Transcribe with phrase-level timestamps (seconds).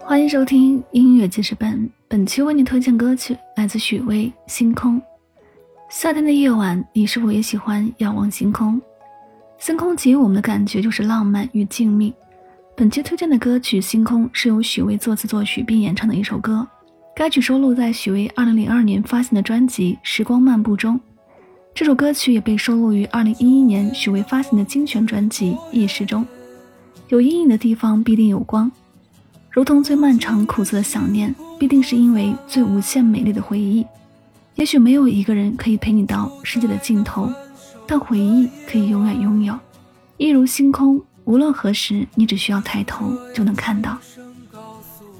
[0.00, 4.96] 欢迎收听音乐记事本，本期为你推荐歌曲来自许巍《星空》。
[5.88, 8.80] 夏天的夜晚，你是否也喜欢仰望星空？
[9.58, 12.12] 星空给予我们的感觉就是浪漫与静谧。
[12.76, 16.66] 本期推荐的歌曲《星空》是由许巍作词作曲并演唱的一首歌，
[17.14, 21.00] 该曲收录在许巍2002年发行的专辑《时光漫步》中。
[21.72, 26.26] 这首歌曲也被收录于2011年许巍发行的精选专辑《意识》中。
[27.08, 28.70] 有阴影的地方必定有光，
[29.50, 33.84] 如同最漫长苦涩的想念，必定是因为最无限美丽的回忆。
[34.54, 37.30] 也许没有一个人可以陪你到世界的尽头，
[37.86, 39.58] 但回忆可以永远拥有，
[40.16, 41.00] 一如星空。
[41.24, 43.98] 无论何时，你只需要抬头就能看到。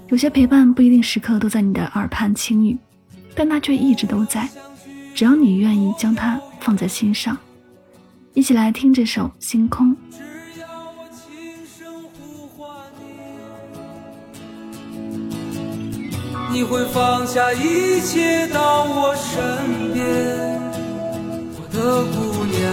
[0.08, 2.76] 有些陪伴不一定时刻都在你的耳畔轻语，
[3.34, 4.48] 但它却一直都在。
[5.14, 7.36] 只要你愿意将它放在心上，
[8.34, 9.92] 一起来听这首《星空》。
[16.54, 20.06] 你会放下一切到我身边，
[21.56, 22.72] 我的姑娘，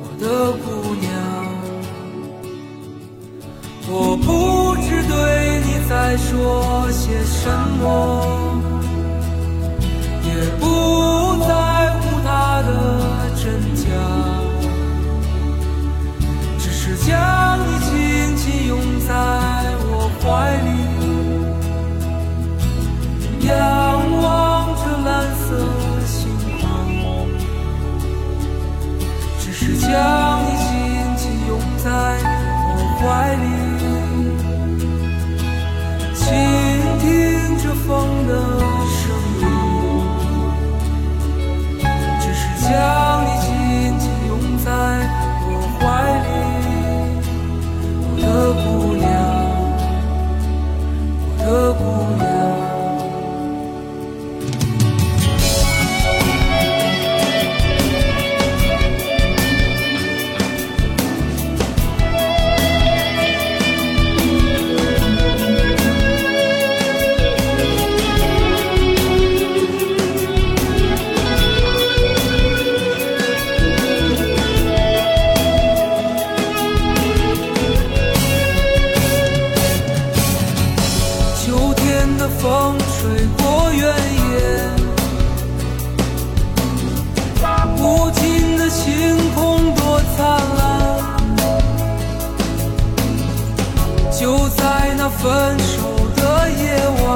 [0.00, 0.24] 我的
[0.64, 1.12] 姑娘。
[3.86, 5.12] 我不知对
[5.66, 8.73] 你在说些什么，
[33.06, 33.44] 怀里，
[36.14, 36.24] 倾
[37.00, 37.04] 听
[37.58, 38.30] 着风的
[38.88, 39.02] 声
[39.40, 39.42] 音，
[42.20, 43.03] 只是家。
[94.16, 95.82] 就在那分手
[96.14, 96.62] 的夜
[97.04, 97.06] 晚，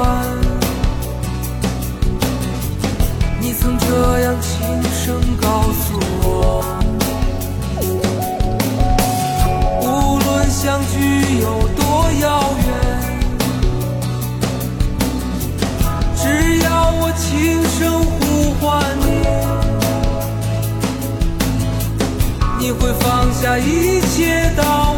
[3.39, 6.61] 你曾这样轻声告诉我：
[9.81, 11.81] 无论相聚有多
[12.21, 12.25] 遥
[12.67, 12.67] 远。
[16.17, 16.23] 只
[16.59, 16.67] 要
[16.99, 18.67] 我轻声呼唤
[18.99, 19.07] 你，
[22.59, 24.88] 你会放下一切到